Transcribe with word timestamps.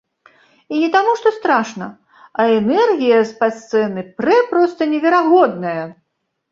І 0.75 0.79
не 0.83 0.87
таму, 0.95 1.11
што 1.19 1.31
страшна, 1.35 1.85
а 2.39 2.47
энергія 2.59 3.19
з-пад 3.33 3.53
сцэны 3.61 4.01
прэ 4.25 4.37
проста 4.57 4.91
неверагодная! 4.97 5.83